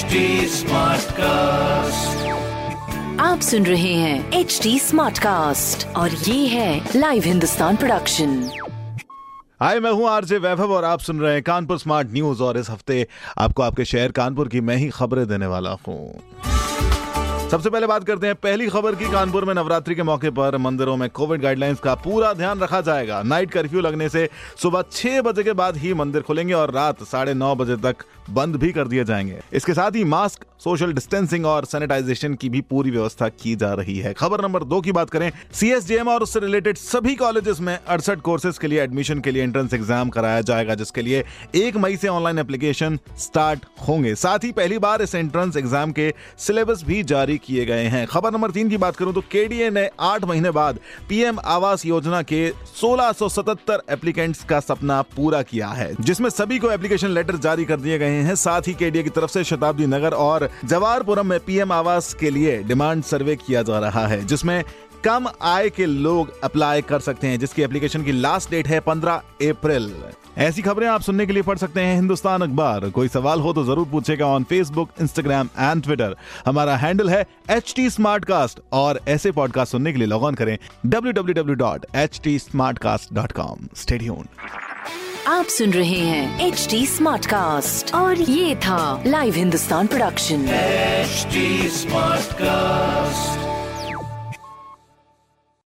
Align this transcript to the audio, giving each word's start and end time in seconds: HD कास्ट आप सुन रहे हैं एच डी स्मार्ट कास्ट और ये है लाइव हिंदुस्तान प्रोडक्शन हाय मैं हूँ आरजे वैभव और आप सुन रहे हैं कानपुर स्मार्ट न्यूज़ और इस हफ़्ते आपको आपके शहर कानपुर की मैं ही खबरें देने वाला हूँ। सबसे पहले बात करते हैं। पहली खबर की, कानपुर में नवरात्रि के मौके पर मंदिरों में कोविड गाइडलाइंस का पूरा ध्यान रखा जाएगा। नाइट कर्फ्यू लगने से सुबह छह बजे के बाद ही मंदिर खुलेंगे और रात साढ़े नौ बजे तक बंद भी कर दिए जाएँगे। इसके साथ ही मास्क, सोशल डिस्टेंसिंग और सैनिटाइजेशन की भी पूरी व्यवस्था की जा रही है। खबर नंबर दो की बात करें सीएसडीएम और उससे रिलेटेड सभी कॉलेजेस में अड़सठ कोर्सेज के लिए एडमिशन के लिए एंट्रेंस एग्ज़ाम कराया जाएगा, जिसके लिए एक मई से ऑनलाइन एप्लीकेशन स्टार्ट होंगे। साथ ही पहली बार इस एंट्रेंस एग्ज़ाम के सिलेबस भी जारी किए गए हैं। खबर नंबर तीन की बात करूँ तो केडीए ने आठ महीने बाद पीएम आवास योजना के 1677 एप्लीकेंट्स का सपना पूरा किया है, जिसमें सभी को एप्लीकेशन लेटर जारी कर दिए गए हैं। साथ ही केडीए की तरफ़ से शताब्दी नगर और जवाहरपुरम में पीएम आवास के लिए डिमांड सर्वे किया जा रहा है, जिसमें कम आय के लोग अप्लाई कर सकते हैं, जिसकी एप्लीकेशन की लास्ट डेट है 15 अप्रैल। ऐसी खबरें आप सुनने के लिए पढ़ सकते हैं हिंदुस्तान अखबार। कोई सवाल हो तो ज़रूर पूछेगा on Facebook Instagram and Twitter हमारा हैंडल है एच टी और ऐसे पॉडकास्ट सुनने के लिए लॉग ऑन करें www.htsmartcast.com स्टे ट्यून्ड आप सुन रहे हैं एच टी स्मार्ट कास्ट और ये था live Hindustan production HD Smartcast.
HD 0.00 0.20
कास्ट 1.12 2.28
आप 3.20 3.40
सुन 3.40 3.66
रहे 3.66 3.92
हैं 3.94 4.32
एच 4.32 4.60
डी 4.62 4.78
स्मार्ट 4.78 5.18
कास्ट 5.18 5.86
और 5.96 6.10
ये 6.10 6.46
है 6.46 6.90
लाइव 6.96 7.22
हिंदुस्तान 7.22 7.76
प्रोडक्शन 7.76 8.50
हाय 9.60 9.80
मैं 9.80 9.90
हूँ 9.90 10.08
आरजे 10.08 10.38
वैभव 10.38 10.72
और 10.72 10.84
आप 10.84 11.00
सुन 11.00 11.20
रहे 11.20 11.32
हैं 11.34 11.42
कानपुर 11.42 11.78
स्मार्ट 11.78 12.12
न्यूज़ 12.12 12.42
और 12.42 12.58
इस 12.58 12.70
हफ़्ते 12.70 13.06
आपको 13.38 13.62
आपके 13.62 13.84
शहर 13.84 14.12
कानपुर 14.12 14.48
की 14.48 14.60
मैं 14.60 14.76
ही 14.76 14.88
खबरें 14.88 15.26
देने 15.28 15.46
वाला 15.46 15.76
हूँ। 15.88 16.20
सबसे 17.50 17.70
पहले 17.70 17.86
बात 17.86 18.04
करते 18.04 18.26
हैं। 18.26 18.34
पहली 18.34 18.66
खबर 18.66 18.94
की, 18.94 19.04
कानपुर 19.04 19.44
में 19.44 19.52
नवरात्रि 19.54 19.94
के 19.94 20.02
मौके 20.02 20.30
पर 20.30 20.56
मंदिरों 20.56 20.96
में 20.96 21.08
कोविड 21.10 21.40
गाइडलाइंस 21.42 21.80
का 21.80 21.94
पूरा 21.94 22.32
ध्यान 22.32 22.60
रखा 22.60 22.80
जाएगा। 22.80 23.22
नाइट 23.22 23.50
कर्फ्यू 23.50 23.80
लगने 23.80 24.08
से 24.08 24.28
सुबह 24.62 24.84
छह 24.92 25.20
बजे 25.22 25.42
के 25.42 25.52
बाद 25.52 25.76
ही 25.76 25.94
मंदिर 25.94 26.22
खुलेंगे 26.22 26.54
और 26.54 26.70
रात 26.70 27.02
साढ़े 27.02 27.34
नौ 27.34 27.54
बजे 27.54 27.76
तक 27.76 28.04
बंद 28.30 28.56
भी 28.56 28.70
कर 28.72 28.88
दिए 28.88 29.04
जाएँगे। 29.04 29.40
इसके 29.52 29.74
साथ 29.74 29.90
ही 29.90 30.04
मास्क, 30.04 30.44
सोशल 30.58 30.92
डिस्टेंसिंग 30.92 31.46
और 31.46 31.64
सैनिटाइजेशन 31.64 32.34
की 32.34 32.48
भी 32.48 32.60
पूरी 32.60 32.90
व्यवस्था 32.90 33.28
की 33.34 33.54
जा 33.56 33.72
रही 33.74 33.98
है। 33.98 34.12
खबर 34.12 34.42
नंबर 34.42 34.64
दो 34.64 34.80
की 34.80 34.92
बात 34.92 35.10
करें 35.10 35.30
सीएसडीएम 35.52 36.08
और 36.08 36.22
उससे 36.22 36.40
रिलेटेड 36.40 36.76
सभी 36.76 37.14
कॉलेजेस 37.14 37.60
में 37.60 37.76
अड़सठ 37.76 38.20
कोर्सेज 38.20 38.58
के 38.58 38.66
लिए 38.66 38.82
एडमिशन 38.82 39.20
के 39.20 39.30
लिए 39.30 39.42
एंट्रेंस 39.42 39.74
एग्ज़ाम 39.74 40.08
कराया 40.08 40.40
जाएगा, 40.42 40.74
जिसके 40.74 41.02
लिए 41.02 41.24
एक 41.54 41.76
मई 41.76 41.96
से 41.96 42.08
ऑनलाइन 42.08 42.38
एप्लीकेशन 42.38 42.98
स्टार्ट 43.18 43.66
होंगे। 43.88 44.14
साथ 44.14 44.44
ही 44.44 44.52
पहली 44.52 44.78
बार 44.78 45.02
इस 45.02 45.14
एंट्रेंस 45.14 45.56
एग्ज़ाम 45.56 45.92
के 45.92 46.12
सिलेबस 46.38 46.84
भी 46.84 47.02
जारी 47.04 47.38
किए 47.44 47.64
गए 47.66 47.84
हैं। 47.84 48.06
खबर 48.06 48.32
नंबर 48.32 48.50
तीन 48.50 48.68
की 48.68 48.76
बात 48.76 48.96
करूँ 48.96 49.12
तो 49.14 49.20
केडीए 49.30 49.70
ने 49.70 49.88
आठ 50.00 50.24
महीने 50.24 50.50
बाद 50.50 50.78
पीएम 51.08 51.38
आवास 51.46 51.84
योजना 51.86 52.22
के 52.22 52.50
1677 52.50 53.82
एप्लीकेंट्स 53.90 54.44
का 54.44 54.60
सपना 54.60 55.00
पूरा 55.16 55.42
किया 55.42 55.68
है, 55.68 55.94
जिसमें 56.00 56.28
सभी 56.30 56.58
को 56.58 56.70
एप्लीकेशन 56.70 57.08
लेटर 57.08 57.36
जारी 57.38 57.64
कर 57.64 57.80
दिए 57.80 57.98
गए 57.98 58.20
हैं। 58.20 58.34
साथ 58.36 58.68
ही 58.68 58.74
केडीए 58.74 59.02
की 59.02 59.10
तरफ़ 59.10 59.30
से 59.30 59.44
शताब्दी 59.44 59.86
नगर 59.86 60.14
और 60.14 60.48
जवाहरपुरम 60.64 61.26
में 61.26 61.38
पीएम 61.40 61.72
आवास 61.72 62.12
के 62.14 62.30
लिए 62.30 62.62
डिमांड 62.62 63.02
सर्वे 63.04 63.36
किया 63.36 63.62
जा 63.62 63.78
रहा 63.78 64.06
है, 64.06 64.24
जिसमें 64.26 64.62
कम 65.04 65.28
आय 65.42 65.68
के 65.70 65.86
लोग 65.86 66.32
अप्लाई 66.44 66.82
कर 66.82 67.00
सकते 67.00 67.26
हैं, 67.26 67.38
जिसकी 67.38 67.62
एप्लीकेशन 67.62 68.02
की 68.02 68.12
लास्ट 68.12 68.50
डेट 68.50 68.68
है 68.68 68.80
15 68.80 69.22
अप्रैल। 69.42 69.92
ऐसी 70.38 70.62
खबरें 70.62 70.88
आप 70.88 71.02
सुनने 71.02 71.26
के 71.26 71.32
लिए 71.32 71.42
पढ़ 71.42 71.58
सकते 71.58 71.80
हैं 71.80 71.94
हिंदुस्तान 71.94 72.42
अखबार। 72.42 72.90
कोई 72.90 73.08
सवाल 73.08 73.40
हो 73.40 73.52
तो 73.52 73.64
ज़रूर 73.64 73.86
पूछेगा 73.86 74.26
on 74.26 74.44
Facebook 74.44 74.90
Instagram 75.00 75.48
and 75.58 75.82
Twitter 75.82 76.16
हमारा 76.46 76.76
हैंडल 76.76 77.10
है 77.10 77.26
एच 77.50 77.74
टी 77.76 77.88
और 78.72 79.00
ऐसे 79.08 79.32
पॉडकास्ट 79.32 79.72
सुनने 79.72 79.92
के 79.92 79.98
लिए 79.98 80.06
लॉग 80.06 80.24
ऑन 80.24 80.34
करें 80.34 80.58
www.htsmartcast.com 80.86 83.76
स्टे 83.76 83.98
ट्यून्ड 83.98 84.26
आप 85.28 85.44
सुन 85.44 85.70
रहे 85.70 85.88
हैं 85.88 86.46
एच 86.46 86.68
टी 86.70 86.86
स्मार्ट 86.86 87.26
कास्ट 87.26 87.94
और 87.94 88.20
ये 88.20 88.56
था 88.56 89.02
live 89.06 89.34
Hindustan 89.34 89.86
production 89.86 90.46
HD 91.04 91.68
Smartcast. 91.76 93.29